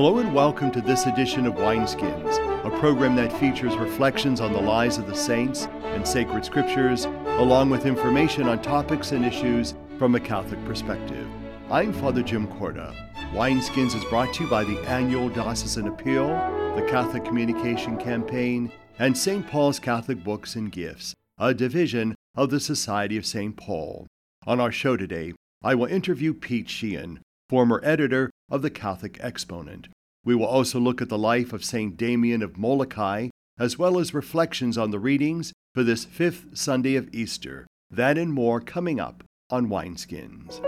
[0.00, 4.58] Hello and welcome to this edition of Wineskins, a program that features reflections on the
[4.58, 10.14] lives of the saints and sacred scriptures, along with information on topics and issues from
[10.14, 11.28] a Catholic perspective.
[11.70, 12.94] I'm Father Jim Korda.
[13.34, 16.28] Wineskins is brought to you by the annual Diocesan Appeal,
[16.76, 19.46] the Catholic Communication Campaign, and St.
[19.46, 23.54] Paul's Catholic Books and Gifts, a division of the Society of St.
[23.54, 24.06] Paul.
[24.46, 29.88] On our show today, I will interview Pete Sheehan, former editor of the Catholic Exponent.
[30.24, 31.96] We will also look at the life of St.
[31.96, 37.12] Damien of Molokai, as well as reflections on the readings for this fifth Sunday of
[37.12, 37.66] Easter.
[37.90, 40.60] That and more coming up on Wineskins.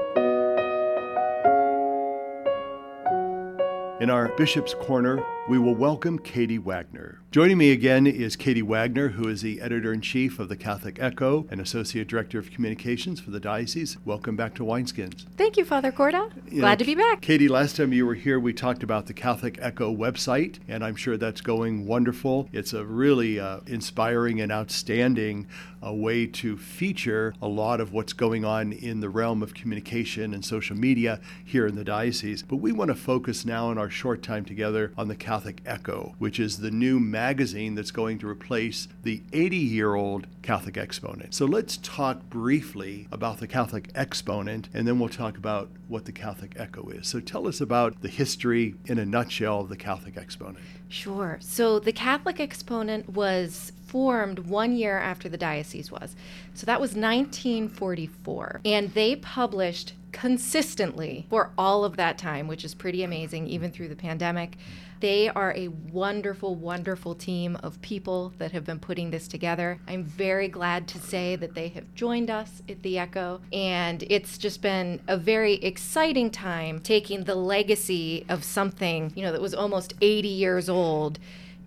[4.03, 7.21] In our Bishop's Corner, we will welcome Katie Wagner.
[7.31, 10.99] Joining me again is Katie Wagner, who is the editor in chief of the Catholic
[11.01, 13.97] Echo and associate director of communications for the diocese.
[14.05, 15.25] Welcome back to Wineskins.
[15.37, 16.31] Thank you, Father Korda.
[16.51, 17.21] You Glad know, to be back.
[17.21, 20.97] Katie, last time you were here, we talked about the Catholic Echo website, and I'm
[20.97, 22.49] sure that's going wonderful.
[22.53, 25.47] It's a really uh, inspiring and outstanding
[25.85, 30.35] uh, way to feature a lot of what's going on in the realm of communication
[30.35, 32.43] and social media here in the diocese.
[32.43, 36.15] But we want to focus now in our short time together on the Catholic Echo,
[36.19, 41.35] which is the new magazine that's going to replace the 80 year old Catholic Exponent.
[41.35, 46.13] So let's talk briefly about the Catholic Exponent, and then we'll talk about what the
[46.13, 47.07] Catholic Echo is.
[47.07, 50.65] So tell us about the history in a nutshell of the Catholic Exponent.
[50.93, 51.39] Sure.
[51.41, 56.15] So the Catholic Exponent was formed one year after the diocese was.
[56.53, 58.61] So that was 1944.
[58.67, 63.89] And they published consistently for all of that time, which is pretty amazing, even through
[63.89, 64.59] the pandemic.
[65.03, 69.81] They are a wonderful, wonderful team of people that have been putting this together.
[69.89, 74.39] I'm very glad to say that they have joined us at the Echo, and it's
[74.39, 79.55] just been a very exciting time taking the legacy of something, you know, that was
[79.55, 81.19] almost 80 years old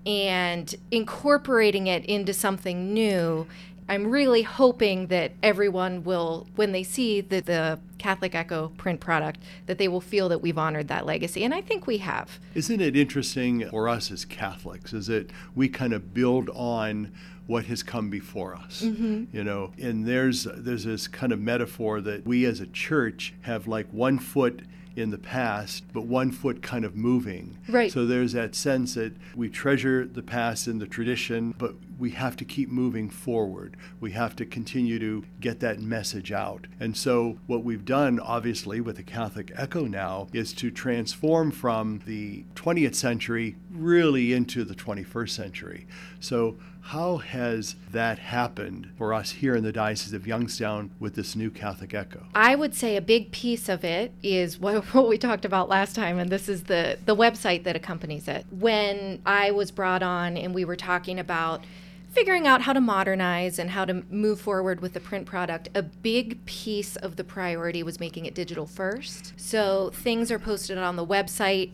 [0.06, 3.48] and incorporating it into something new
[3.88, 9.42] I'm really hoping that everyone will, when they see the, the Catholic Echo print product,
[9.68, 11.44] that they will feel that we've honored that legacy.
[11.44, 12.40] And I think we have.
[12.56, 17.12] Isn't it interesting for us as Catholics is that we kind of build on
[17.48, 19.26] what has come before us Mm-hmm.
[19.32, 23.68] you know and there's there's this kind of metaphor that we as a church have
[23.68, 24.64] like one foot
[24.96, 27.58] in the past, but one foot kind of moving.
[27.68, 27.92] Right.
[27.92, 32.36] So there's that sense that we treasure the past and the tradition, but we have
[32.38, 33.78] to keep moving forward.
[34.00, 36.68] We have to continue to get that message out.
[36.80, 42.02] And so what we've done, obviously, with the Catholic Echo now is to transform from
[42.06, 45.88] the 20th century really into the 21st century.
[46.20, 51.36] So how has that happened for us here in the Diocese of Youngstown with this
[51.36, 52.28] new Catholic Echo?
[52.36, 55.96] I would say a big piece of it is what, what we talked about last
[55.96, 58.46] time, and this is the, the website that accompanies it.
[58.52, 61.66] When I was brought on and we were talking about
[62.12, 65.82] figuring out how to modernize and how to move forward with the print product, a
[65.82, 69.34] big piece of the priority was making it digital first.
[69.38, 71.72] So things are posted on the website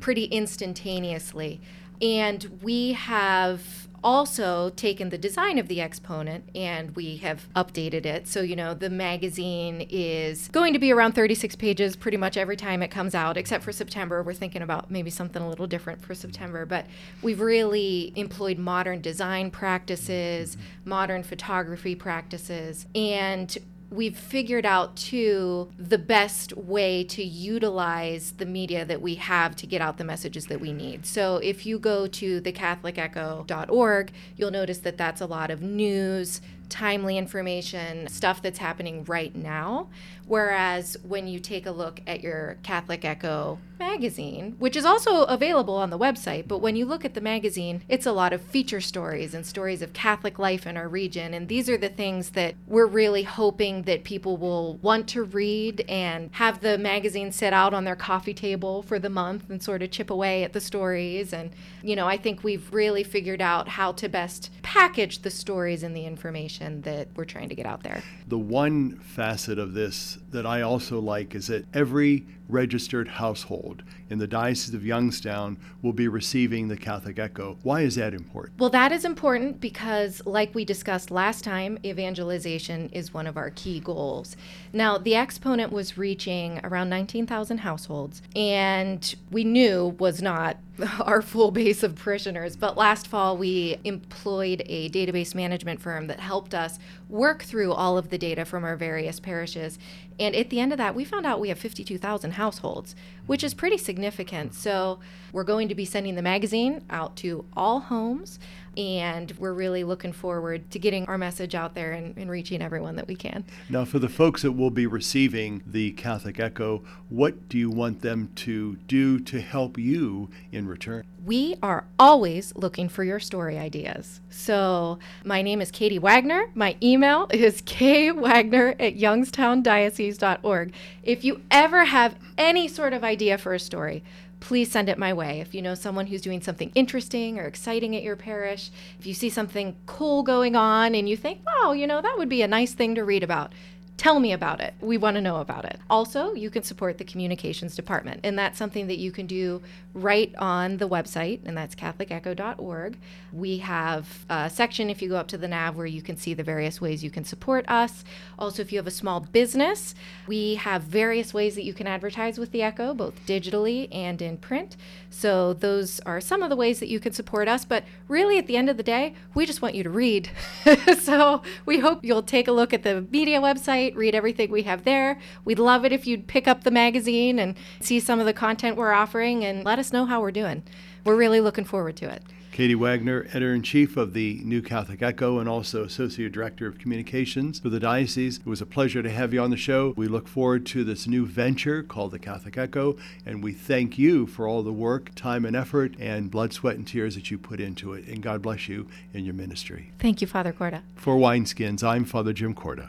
[0.00, 1.60] pretty instantaneously.
[2.00, 3.62] And we have
[4.04, 8.28] also taken the design of the exponent and we have updated it.
[8.28, 12.56] So, you know, the magazine is going to be around 36 pages pretty much every
[12.56, 14.22] time it comes out, except for September.
[14.22, 16.66] We're thinking about maybe something a little different for September.
[16.66, 16.86] But
[17.22, 23.56] we've really employed modern design practices, modern photography practices, and
[23.94, 29.66] we've figured out too the best way to utilize the media that we have to
[29.66, 31.06] get out the messages that we need.
[31.06, 37.16] So if you go to thecatholicecho.org, you'll notice that that's a lot of news, timely
[37.16, 39.88] information, stuff that's happening right now.
[40.26, 45.74] Whereas when you take a look at your Catholic Echo magazine, which is also available
[45.74, 48.80] on the website, but when you look at the magazine, it's a lot of feature
[48.80, 51.34] stories and stories of Catholic life in our region.
[51.34, 55.84] And these are the things that we're really hoping that people will want to read
[55.88, 59.82] and have the magazine set out on their coffee table for the month and sort
[59.82, 61.32] of chip away at the stories.
[61.32, 61.50] And,
[61.82, 65.96] you know, I think we've really figured out how to best package the stories and
[65.96, 68.02] the information that we're trying to get out there.
[68.26, 74.18] The one facet of this that I also like is that every registered household in
[74.18, 77.56] the Diocese of Youngstown will be receiving the Catholic Echo.
[77.62, 78.58] Why is that important?
[78.58, 83.50] Well, that is important because, like we discussed last time, evangelization is one of our
[83.50, 84.36] key goals.
[84.72, 90.58] Now, the exponent was reaching around 19,000 households, and we knew was not
[91.00, 92.56] our full base of parishioners.
[92.56, 96.78] But last fall, we employed a database management firm that helped us
[97.08, 99.78] work through all of the data from our various parishes.
[100.18, 102.94] And at the end of that, we found out we have 52,000 households,
[103.26, 104.54] which is pretty significant.
[104.54, 104.98] So
[105.32, 108.38] we're going to be sending the magazine out to all homes
[108.76, 112.96] and we're really looking forward to getting our message out there and, and, reaching everyone
[112.96, 113.44] that we can.
[113.68, 118.02] Now, for the folks that will be receiving the Catholic Echo, what do you want
[118.02, 121.04] them to do to help you in return?
[121.24, 124.20] We are always looking for your story ideas.
[124.30, 126.50] So, my name is Katie Wagner.
[126.54, 130.72] My email is kwagner at youngstowndiocese.org.
[131.02, 134.02] If you ever have any sort of idea for a story,
[134.44, 135.40] please send it my way.
[135.40, 138.70] If you know someone who's doing something interesting or exciting at your parish,
[139.00, 142.28] if you see something cool going on and you think, wow, you know, that would
[142.28, 143.54] be a nice thing to read about,
[143.96, 144.74] Tell me about it.
[144.80, 145.78] We want to know about it.
[145.88, 149.62] Also, you can support the communications department, and that's something that you can do
[149.94, 152.98] right on the website, and that's catholicecho.org.
[153.32, 156.34] We have a section if you go up to the nav where you can see
[156.34, 158.04] the various ways you can support us.
[158.36, 159.94] Also, if you have a small business,
[160.26, 164.36] we have various ways that you can advertise with the Echo, both digitally and in
[164.36, 164.76] print.
[165.08, 168.48] So, those are some of the ways that you can support us, but really at
[168.48, 170.30] the end of the day, we just want you to read.
[171.00, 174.62] so, we hope you'll take a look at the media website website, read everything we
[174.62, 175.18] have there.
[175.44, 178.76] We'd love it if you'd pick up the magazine and see some of the content
[178.76, 180.62] we're offering and let us know how we're doing.
[181.04, 182.22] We're really looking forward to it.
[182.50, 186.78] Katie Wagner, editor in chief of the New Catholic Echo and also associate director of
[186.78, 188.38] communications for the diocese.
[188.38, 189.92] It was a pleasure to have you on the show.
[189.96, 192.96] We look forward to this new venture called the Catholic Echo,
[193.26, 196.86] and we thank you for all the work, time, and effort, and blood, sweat, and
[196.86, 198.06] tears that you put into it.
[198.06, 199.90] And God bless you in your ministry.
[199.98, 200.82] Thank you, Father Korda.
[200.94, 202.88] For Wineskins, I'm Father Jim Korda.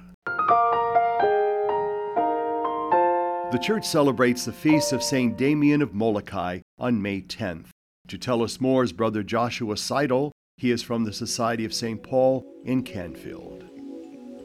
[3.55, 5.37] The church celebrates the feast of St.
[5.37, 7.67] Damien of Molokai on May 10th.
[8.09, 10.31] To tell us more is Brother Joshua Seidl.
[10.57, 12.03] He is from the Society of St.
[12.03, 13.63] Paul in Canfield.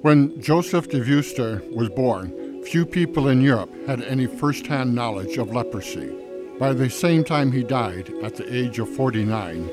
[0.02, 5.38] When Joseph de Veuster was born, few people in Europe had any first hand knowledge
[5.38, 6.14] of leprosy.
[6.60, 9.68] By the same time he died, at the age of 49,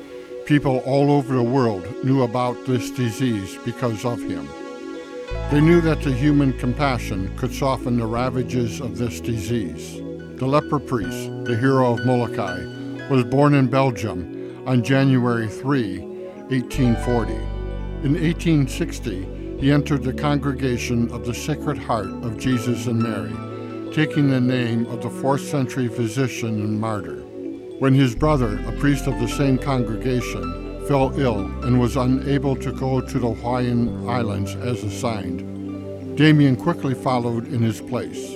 [0.48, 4.50] people all over the world knew about this disease because of him.
[5.52, 9.96] They knew that the human compassion could soften the ravages of this disease.
[10.38, 12.66] The leper priest, the hero of Molokai,
[13.10, 17.34] was born in Belgium on January 3, 1840.
[17.34, 23.34] In 1860, he entered the congregation of the Sacred Heart of Jesus and Mary,
[23.94, 27.22] taking the name of the 4th century physician and martyr.
[27.80, 32.72] When his brother, a priest of the same congregation, fell ill and was unable to
[32.72, 36.18] go to the Hawaiian Islands as assigned.
[36.18, 38.36] Damien quickly followed in his place.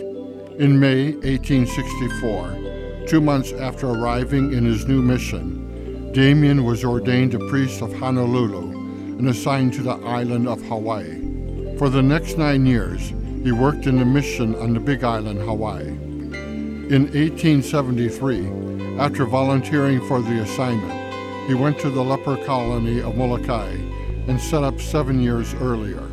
[0.59, 7.39] In May 1864, two months after arriving in his new mission, Damien was ordained a
[7.48, 8.71] priest of Honolulu
[9.18, 11.77] and assigned to the island of Hawaii.
[11.77, 13.13] For the next nine years,
[13.44, 15.88] he worked in the mission on the Big Island, Hawaii.
[15.88, 21.00] In 1873, after volunteering for the assignment,
[21.51, 23.74] he went to the leper colony of Molokai
[24.30, 26.07] and set up seven years earlier.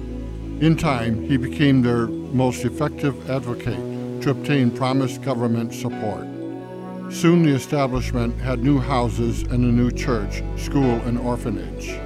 [0.61, 6.27] In time, he became their most effective advocate to obtain promised government support.
[7.13, 11.97] Soon the establishment had new houses and a new church, school, and orphanage.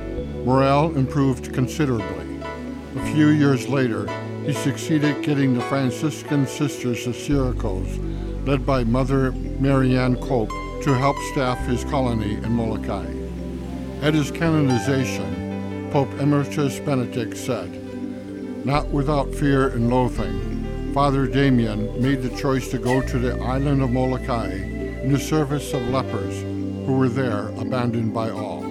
[0.44, 2.39] Morale improved considerably.
[2.96, 4.06] A few years later,
[4.44, 7.98] he succeeded getting the Franciscan Sisters of Syracuse,
[8.46, 13.21] led by Mother Marianne Cope, to help staff his colony in Molokai.
[14.02, 17.70] At his canonization, Pope Emeritus Benedict said,
[18.66, 23.80] Not without fear and loathing, Father Damien made the choice to go to the island
[23.80, 26.40] of Molokai in the service of lepers
[26.84, 28.62] who were there abandoned by all.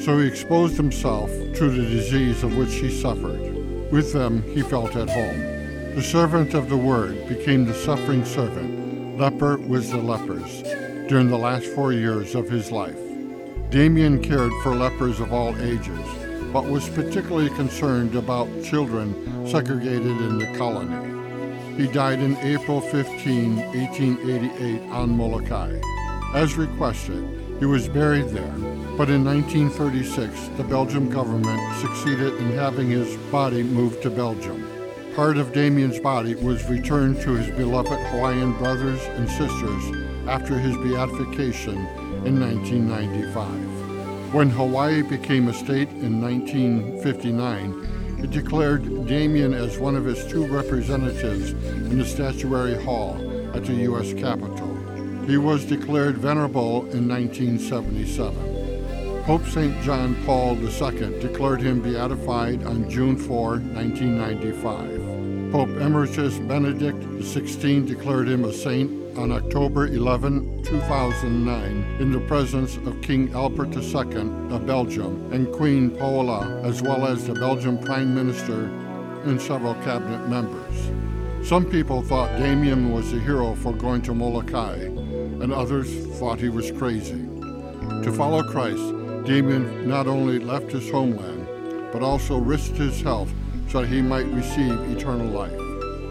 [0.00, 3.92] So he exposed himself to the disease of which he suffered.
[3.92, 5.94] With them he felt at home.
[5.94, 9.18] The servant of the word became the suffering servant.
[9.18, 10.62] Leper was the lepers
[11.10, 13.05] during the last four years of his life.
[13.70, 15.98] Damien cared for lepers of all ages,
[16.52, 21.14] but was particularly concerned about children segregated in the colony.
[21.76, 25.80] He died in April 15, 1888, on Molokai.
[26.32, 28.54] As requested, he was buried there,
[28.96, 34.64] but in 1936, the Belgian government succeeded in having his body moved to Belgium.
[35.16, 40.76] Part of Damien's body was returned to his beloved Hawaiian brothers and sisters after his
[40.76, 41.86] beatification
[42.26, 44.34] in 1995.
[44.34, 50.44] When Hawaii became a state in 1959, it declared Damien as one of its two
[50.46, 53.14] representatives in the statuary hall
[53.54, 54.12] at the U.S.
[54.12, 54.74] Capitol.
[55.26, 59.22] He was declared venerable in 1977.
[59.24, 59.80] Pope St.
[59.82, 65.52] John Paul II declared him beatified on June 4, 1995.
[65.52, 72.76] Pope Emeritus Benedict XVI declared him a saint on October 11, 2009, in the presence
[72.78, 74.20] of King Albert II
[74.54, 78.64] of Belgium and Queen Paola, as well as the Belgian Prime Minister
[79.24, 80.90] and several cabinet members.
[81.48, 86.48] Some people thought Damien was a hero for going to Molokai, and others thought he
[86.48, 87.26] was crazy.
[88.02, 88.82] To follow Christ,
[89.26, 91.46] Damien not only left his homeland,
[91.92, 93.32] but also risked his health
[93.68, 95.58] so that he might receive eternal life.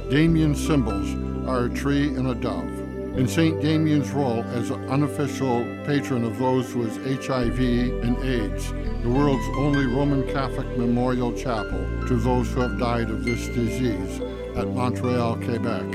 [0.10, 1.14] Damien's symbols
[1.48, 2.75] are a tree and a dove.
[3.18, 3.62] In St.
[3.62, 7.60] Damien's role as an unofficial patron of those with HIV
[8.04, 13.24] and AIDS, the world's only Roman Catholic memorial chapel to those who have died of
[13.24, 14.20] this disease
[14.58, 15.86] at Montreal, Quebec,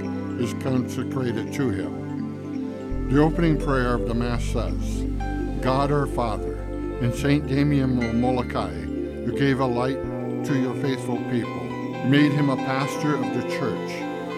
[0.41, 3.11] is consecrated to him.
[3.11, 5.03] The opening prayer of the Mass says,
[5.61, 6.55] God our Father,
[7.03, 7.47] in St.
[7.47, 10.03] Damien of Molokai, you gave a light
[10.47, 11.65] to your faithful people.
[12.07, 13.91] Made him a pastor of the church,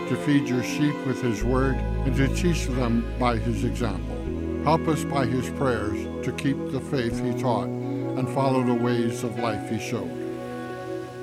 [0.09, 4.17] to feed your sheep with his word and to teach them by his example.
[4.65, 9.25] Help us by his prayers to keep the faith he taught and follow the ways
[9.25, 10.11] of life he showed.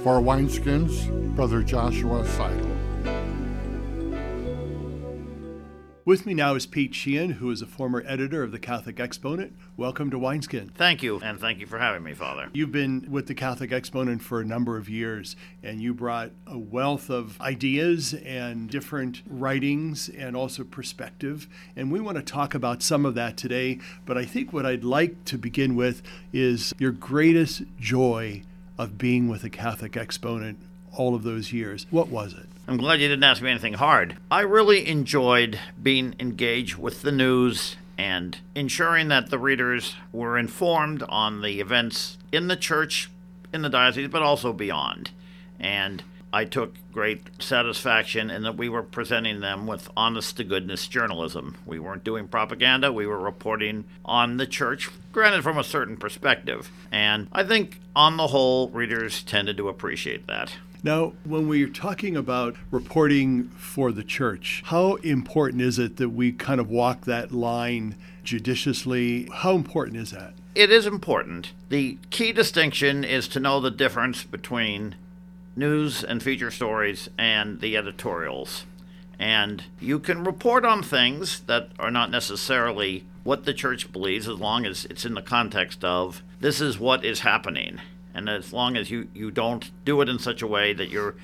[0.03, 2.68] For Wineskins, Brother Joshua Seidl.
[6.09, 9.55] With me now is Pete Sheehan, who is a former editor of the Catholic Exponent.
[9.77, 10.71] Welcome to Wineskin.
[10.73, 12.49] Thank you, and thank you for having me, Father.
[12.51, 16.57] You've been with the Catholic Exponent for a number of years, and you brought a
[16.57, 21.47] wealth of ideas and different writings and also perspective.
[21.75, 23.77] And we want to talk about some of that today.
[24.07, 26.01] But I think what I'd like to begin with
[26.33, 28.41] is your greatest joy
[28.79, 30.57] of being with the Catholic Exponent
[30.91, 31.85] all of those years.
[31.91, 32.47] What was it?
[32.69, 34.17] I'm glad you didn't ask me anything hard.
[34.29, 41.01] I really enjoyed being engaged with the news and ensuring that the readers were informed
[41.09, 43.09] on the events in the church,
[43.51, 45.09] in the diocese, but also beyond.
[45.59, 50.87] And I took great satisfaction in that we were presenting them with honest to goodness
[50.87, 51.57] journalism.
[51.65, 56.69] We weren't doing propaganda, we were reporting on the church, granted from a certain perspective.
[56.91, 60.53] And I think, on the whole, readers tended to appreciate that.
[60.81, 66.31] Now, when we're talking about reporting for the church, how important is it that we
[66.31, 69.27] kind of walk that line judiciously?
[69.33, 70.33] How important is that?
[70.55, 71.51] It is important.
[71.67, 74.95] The key distinction is to know the difference between
[75.53, 78.65] news and feature stories and the editorials.
[79.19, 84.39] And you can report on things that are not necessarily what the church believes as
[84.39, 87.81] long as it's in the context of this is what is happening
[88.19, 91.15] and as long as you, you don't do it in such a way that you're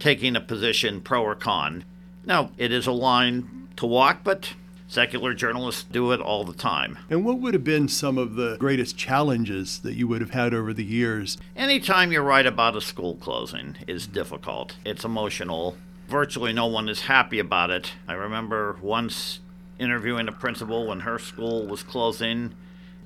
[0.00, 1.84] taking a position pro or con.
[2.26, 4.54] Now, it is a line to walk, but
[4.88, 6.98] secular journalists do it all the time.
[7.08, 10.52] And what would have been some of the greatest challenges that you would have had
[10.52, 11.38] over the years?
[11.54, 14.74] Anytime you write about a school closing is difficult.
[14.84, 15.76] It's emotional.
[16.08, 17.92] Virtually no one is happy about it.
[18.08, 19.38] I remember once
[19.78, 22.56] interviewing a principal when her school was closing,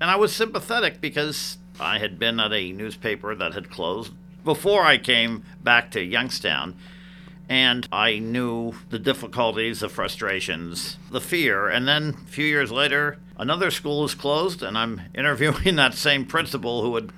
[0.00, 4.12] and I was sympathetic because I had been at a newspaper that had closed
[4.44, 6.76] before I came back to Youngstown,
[7.48, 11.68] and I knew the difficulties, the frustrations, the fear.
[11.68, 16.26] And then a few years later, another school is closed, and I'm interviewing that same
[16.26, 17.12] principal who had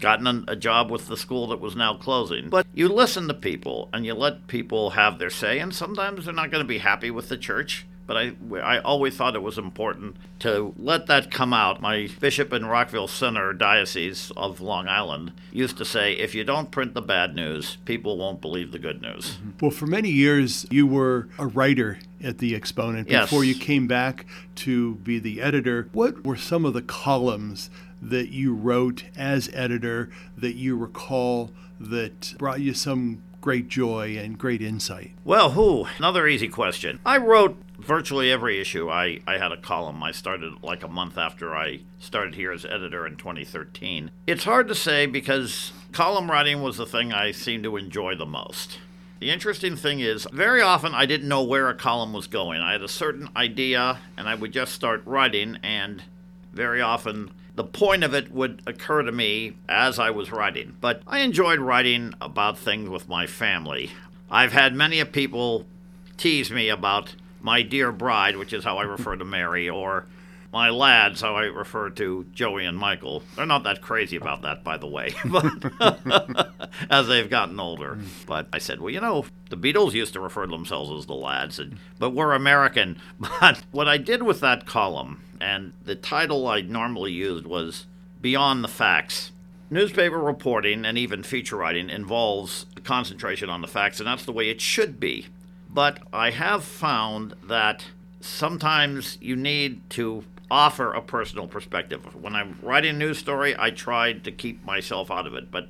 [0.00, 2.48] gotten a job with the school that was now closing.
[2.48, 6.34] But you listen to people and you let people have their say, and sometimes they're
[6.34, 9.58] not going to be happy with the church but I, I always thought it was
[9.58, 11.82] important to let that come out.
[11.82, 16.70] My bishop in Rockville Center Diocese of Long Island used to say, if you don't
[16.70, 19.32] print the bad news, people won't believe the good news.
[19.32, 19.50] Mm-hmm.
[19.60, 23.28] Well, for many years, you were a writer at the Exponent yes.
[23.28, 24.24] before you came back
[24.56, 25.90] to be the editor.
[25.92, 27.68] What were some of the columns
[28.00, 34.38] that you wrote as editor that you recall that brought you some great joy and
[34.38, 35.12] great insight?
[35.24, 35.86] Well, who?
[35.98, 37.00] Another easy question.
[37.04, 38.90] I wrote virtually every issue.
[38.90, 40.02] I, I had a column.
[40.02, 44.10] I started like a month after I started here as editor in 2013.
[44.26, 48.26] It's hard to say because column writing was the thing I seemed to enjoy the
[48.26, 48.78] most.
[49.20, 52.60] The interesting thing is, very often I didn't know where a column was going.
[52.60, 56.04] I had a certain idea and I would just start writing, and
[56.52, 60.76] very often the point of it would occur to me as I was writing.
[60.80, 63.92] But I enjoyed writing about things with my family.
[64.30, 65.64] I've had many people
[66.18, 70.06] tease me about my dear bride, which is how I refer to Mary, or
[70.52, 73.22] my lads, how I refer to Joey and Michael.
[73.36, 75.14] They're not that crazy about that, by the way,
[76.90, 77.98] as they've gotten older.
[78.26, 81.14] But I said, well, you know, the Beatles used to refer to themselves as the
[81.14, 83.00] lads, and, but we're American.
[83.40, 87.86] But what I did with that column, and the title I normally used was
[88.20, 89.32] Beyond the Facts.
[89.70, 94.48] Newspaper reporting and even feature writing involves concentration on the facts, and that's the way
[94.48, 95.26] it should be.
[95.68, 97.84] But I have found that
[98.20, 102.14] sometimes you need to offer a personal perspective.
[102.14, 105.68] When I'm writing a news story, I tried to keep myself out of it, but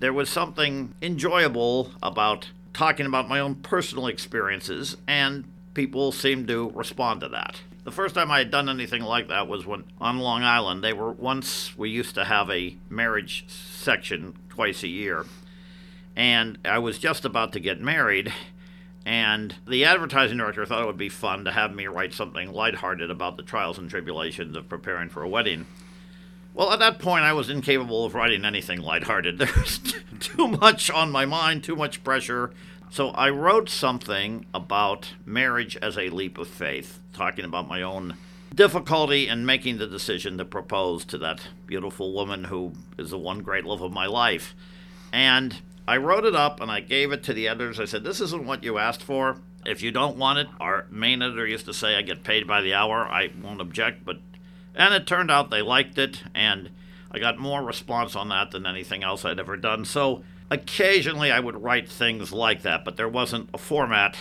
[0.00, 6.70] there was something enjoyable about talking about my own personal experiences, and people seemed to
[6.70, 7.62] respond to that.
[7.84, 10.92] The first time I had done anything like that was when on Long Island, they
[10.92, 15.24] were once we used to have a marriage section twice a year,
[16.14, 18.32] and I was just about to get married
[19.08, 23.10] and the advertising director thought it would be fun to have me write something lighthearted
[23.10, 25.64] about the trials and tribulations of preparing for a wedding.
[26.52, 29.38] Well, at that point, I was incapable of writing anything lighthearted.
[29.38, 29.80] There was
[30.20, 32.50] too much on my mind, too much pressure.
[32.90, 38.14] So I wrote something about marriage as a leap of faith, talking about my own
[38.54, 43.40] difficulty in making the decision to propose to that beautiful woman who is the one
[43.40, 44.54] great love of my life.
[45.14, 47.80] And I wrote it up and I gave it to the editors.
[47.80, 49.38] I said, This isn't what you asked for.
[49.64, 52.60] If you don't want it, our main editor used to say I get paid by
[52.60, 53.06] the hour.
[53.08, 54.18] I won't object, but.
[54.74, 56.70] And it turned out they liked it, and
[57.10, 59.86] I got more response on that than anything else I'd ever done.
[59.86, 64.14] So occasionally I would write things like that, but there wasn't a format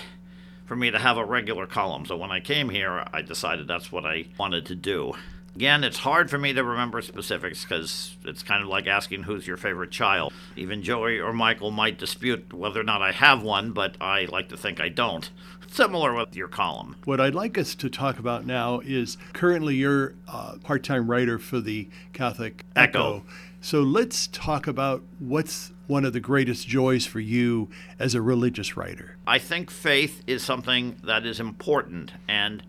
[0.66, 2.06] for me to have a regular column.
[2.06, 5.14] So when I came here, I decided that's what I wanted to do.
[5.58, 9.48] Again, it's hard for me to remember specifics because it's kind of like asking who's
[9.48, 10.32] your favorite child.
[10.56, 14.50] Even Joey or Michael might dispute whether or not I have one, but I like
[14.50, 15.28] to think I don't.
[15.68, 16.96] Similar with your column.
[17.06, 21.40] What I'd like us to talk about now is currently you're a part time writer
[21.40, 23.00] for the Catholic Echo.
[23.00, 23.24] Echo.
[23.60, 28.78] So let's talk about what's one of the greatest joys for you as a religious
[28.78, 29.18] writer.
[29.26, 32.62] I think faith is something that is important, and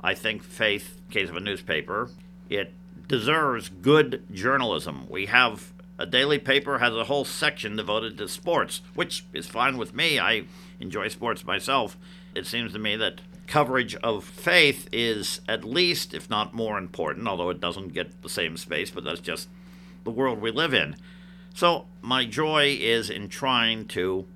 [0.00, 2.10] I think faith, case of a newspaper,
[2.48, 2.72] it
[3.08, 5.06] deserves good journalism.
[5.08, 9.76] We have a daily paper has a whole section devoted to sports, which is fine
[9.76, 10.18] with me.
[10.18, 10.44] I
[10.80, 11.96] enjoy sports myself.
[12.34, 17.28] It seems to me that coverage of faith is at least, if not more important,
[17.28, 19.48] although it doesn't get the same space, but that's just
[20.04, 20.96] the world we live in.
[21.54, 24.26] So, my joy is in trying to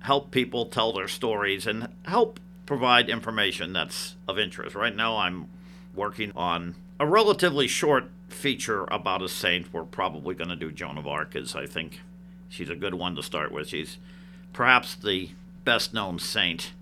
[0.00, 4.76] help people tell their stories and help provide information that's of interest.
[4.76, 5.48] Right now, I'm
[5.94, 9.72] working on a relatively short feature about a saint.
[9.72, 12.00] We're probably going to do Joan of Arc, because I think
[12.48, 13.68] she's a good one to start with.
[13.68, 13.98] She's
[14.52, 15.30] perhaps the
[15.64, 16.72] best known saint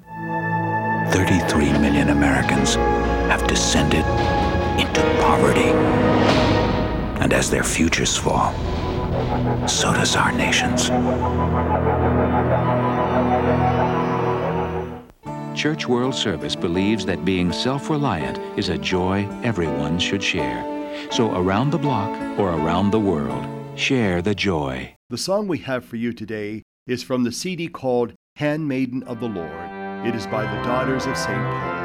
[1.13, 4.07] 33 million Americans have descended
[4.81, 5.69] into poverty.
[7.21, 8.55] And as their futures fall,
[9.69, 10.89] so does our nation's.
[15.59, 20.63] Church World Service believes that being self reliant is a joy everyone should share.
[21.11, 23.45] So, around the block or around the world,
[23.75, 24.95] share the joy.
[25.11, 29.29] The song we have for you today is from the CD called Handmaiden of the
[29.29, 30.07] Lord.
[30.07, 31.37] It is by the Daughters of St.
[31.37, 31.78] Paul.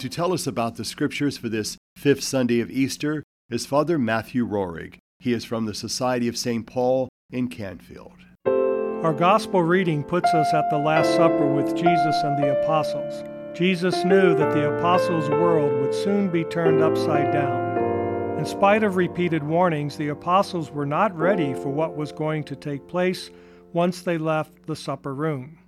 [0.00, 4.48] To tell us about the scriptures for this fifth Sunday of Easter is Father Matthew
[4.48, 4.96] Roehrig.
[5.18, 6.66] He is from the Society of St.
[6.66, 8.16] Paul in Canfield.
[8.46, 13.22] Our gospel reading puts us at the Last Supper with Jesus and the apostles.
[13.54, 18.38] Jesus knew that the apostles' world would soon be turned upside down.
[18.38, 22.56] In spite of repeated warnings, the apostles were not ready for what was going to
[22.56, 23.28] take place
[23.74, 25.58] once they left the supper room.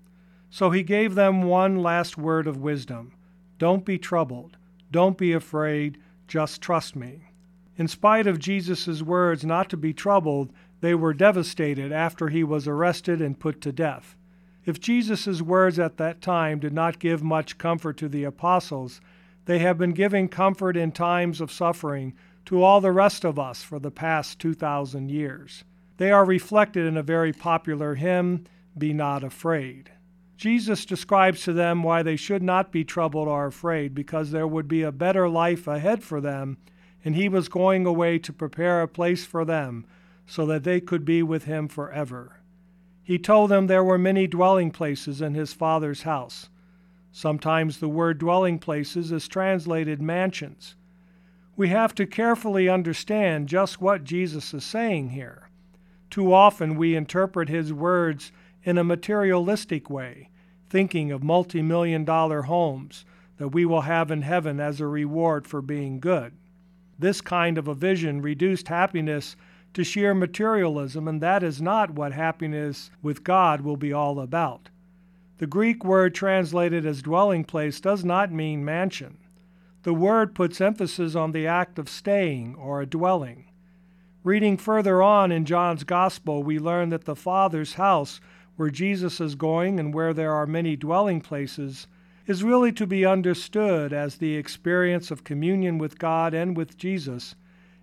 [0.48, 3.12] So he gave them one last word of wisdom
[3.62, 4.56] Don't be troubled,
[4.90, 5.96] don't be afraid,
[6.26, 7.28] just trust me.
[7.76, 12.66] In spite of Jesus' words not to be troubled, they were devastated after he was
[12.66, 14.16] arrested and put to death.
[14.64, 19.00] If Jesus' words at that time did not give much comfort to the apostles,
[19.44, 22.14] they have been giving comfort in times of suffering
[22.46, 25.62] to all the rest of us for the past 2,000 years.
[25.98, 28.44] They are reflected in a very popular hymn,
[28.76, 29.92] Be Not Afraid.
[30.42, 34.66] Jesus describes to them why they should not be troubled or afraid, because there would
[34.66, 36.58] be a better life ahead for them,
[37.04, 39.86] and he was going away to prepare a place for them
[40.26, 42.40] so that they could be with him forever.
[43.04, 46.48] He told them there were many dwelling places in his Father's house.
[47.12, 50.74] Sometimes the word dwelling places is translated mansions.
[51.56, 55.50] We have to carefully understand just what Jesus is saying here.
[56.10, 58.32] Too often we interpret his words
[58.64, 60.30] in a materialistic way,
[60.72, 63.04] thinking of multi million dollar homes
[63.36, 66.32] that we will have in heaven as a reward for being good.
[66.98, 69.36] This kind of a vision reduced happiness
[69.74, 74.70] to sheer materialism, and that is not what happiness with God will be all about.
[75.36, 79.18] The Greek word translated as dwelling place does not mean mansion.
[79.82, 83.44] The word puts emphasis on the act of staying or a dwelling.
[84.24, 88.20] Reading further on in John's Gospel, we learn that the Father's house,
[88.56, 91.86] where Jesus is going and where there are many dwelling places,
[92.26, 97.34] is really to be understood as the experience of communion with God and with Jesus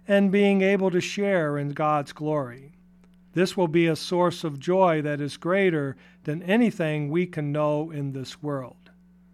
[0.08, 2.72] and being able to share in God's glory.
[3.34, 7.92] This will be a source of joy that is greater than anything we can know
[7.92, 8.90] in this world.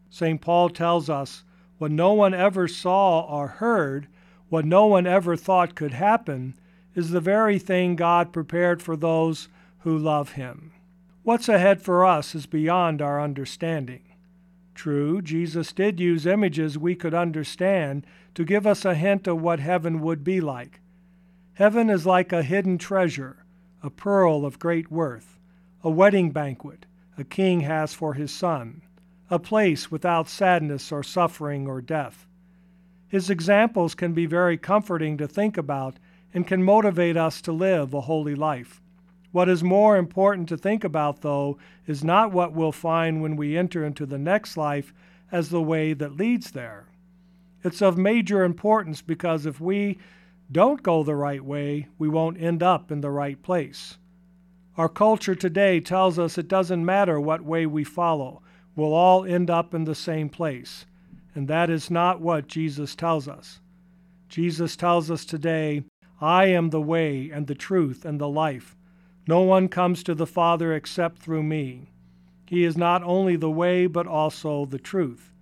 [0.09, 0.41] St.
[0.41, 1.43] Paul tells us
[1.77, 4.07] what no one ever saw or heard,
[4.49, 6.55] what no one ever thought could happen,
[6.93, 10.71] is the very thing God prepared for those who love Him.
[11.25, 14.03] What's ahead for us is beyond our understanding.
[14.75, 19.59] True, Jesus did use images we could understand to give us a hint of what
[19.59, 20.81] heaven would be like.
[21.55, 23.43] Heaven is like a hidden treasure,
[23.81, 25.39] a pearl of great worth,
[25.83, 26.85] a wedding banquet
[27.17, 28.83] a king has for his son,
[29.27, 32.27] a place without sadness or suffering or death.
[33.07, 35.95] His examples can be very comforting to think about
[36.35, 38.79] and can motivate us to live a holy life.
[39.35, 43.57] What is more important to think about, though, is not what we'll find when we
[43.57, 44.93] enter into the next life
[45.29, 46.87] as the way that leads there.
[47.61, 49.97] It's of major importance because if we
[50.49, 53.97] don't go the right way, we won't end up in the right place.
[54.77, 58.41] Our culture today tells us it doesn't matter what way we follow,
[58.73, 60.85] we'll all end up in the same place.
[61.33, 63.59] And that is not what Jesus tells us.
[64.29, 65.83] Jesus tells us today,
[66.21, 68.77] I am the way and the truth and the life.
[69.27, 71.89] No one comes to the Father except through me.
[72.47, 75.33] He is not only the way, but also the truth.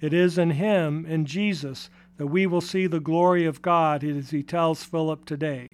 [0.00, 4.30] It is in Him, in Jesus, that we will see the glory of God as
[4.30, 5.66] He tells Philip today.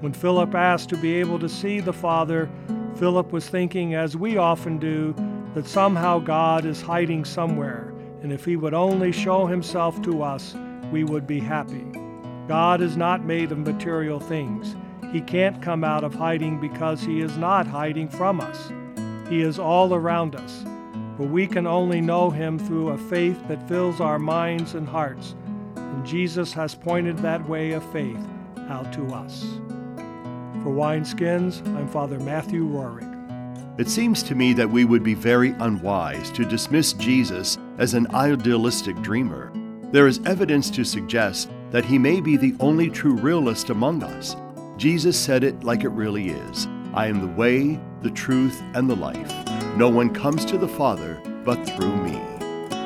[0.00, 2.48] When Philip asked to be able to see the Father,
[2.94, 5.16] Philip was thinking, as we often do,
[5.54, 10.54] that somehow God is hiding somewhere, and if He would only show Himself to us,
[10.92, 11.84] we would be happy.
[12.46, 14.76] God is not made of material things.
[15.12, 18.72] He can't come out of hiding because He is not hiding from us.
[19.28, 20.64] He is all around us
[21.18, 25.34] but we can only know him through a faith that fills our minds and hearts.
[25.74, 28.24] And Jesus has pointed that way of faith
[28.68, 29.42] out to us.
[30.62, 33.16] For Wineskins, I'm Father Matthew Roehrig.
[33.80, 38.06] It seems to me that we would be very unwise to dismiss Jesus as an
[38.14, 39.52] idealistic dreamer.
[39.90, 44.36] There is evidence to suggest that he may be the only true realist among us.
[44.78, 48.94] Jesus said it like it really is I am the way, the truth, and the
[48.94, 49.32] life.
[49.76, 52.20] No one comes to the Father but through me.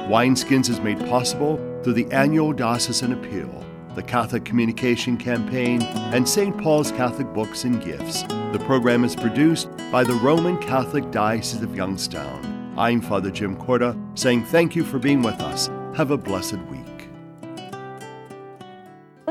[0.09, 6.57] Wineskins is made possible through the annual Diocesan Appeal, the Catholic Communication Campaign, and St.
[6.59, 8.23] Paul's Catholic Books and Gifts.
[8.23, 12.75] The program is produced by the Roman Catholic Diocese of Youngstown.
[12.79, 15.69] I'm Father Jim Korda, saying thank you for being with us.
[15.95, 16.82] Have a blessed week.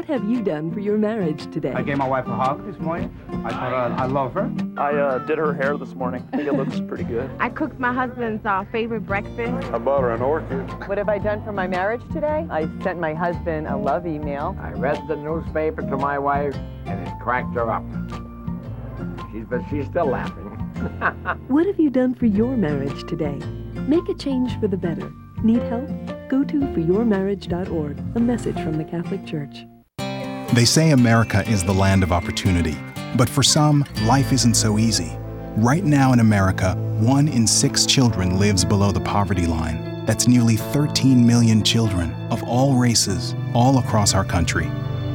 [0.02, 1.74] What have you done for your marriage today?
[1.74, 3.16] I gave my wife a hug this morning.
[3.46, 4.52] I told her I love her.
[4.76, 6.28] I uh, did her hair this morning.
[6.34, 7.30] I think it looks pretty good.
[7.40, 9.72] I cooked my husband's uh, favorite breakfast.
[9.72, 10.68] I bought her an orchid.
[10.90, 12.48] What have I done for my marriage today?
[12.50, 14.58] I sent my husband a love email.
[14.60, 16.56] I read the newspaper to my wife,
[16.88, 17.84] and it cracked her up.
[19.32, 20.46] She's, but she's still laughing.
[21.48, 23.38] what have you done for your marriage today?
[23.88, 25.14] Make a change for the better.
[25.44, 25.88] Need help?
[26.28, 29.66] Go to foryourmarriage.org, a message from the Catholic Church.
[30.54, 32.76] They say America is the land of opportunity,
[33.16, 35.18] but for some, life isn't so easy.
[35.56, 40.06] Right now in America, one in six children lives below the poverty line.
[40.06, 44.66] That's nearly 13 million children of all races, all across our country.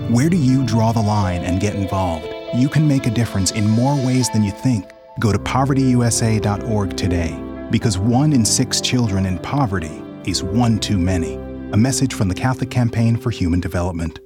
[0.09, 2.27] Where do you draw the line and get involved?
[2.55, 4.90] You can make a difference in more ways than you think.
[5.20, 11.35] Go to povertyusa.org today, because one in six children in poverty is one too many.
[11.72, 14.18] A message from the Catholic Campaign for Human Development.